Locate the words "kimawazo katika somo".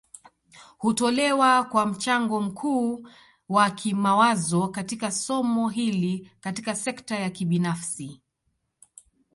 3.69-5.69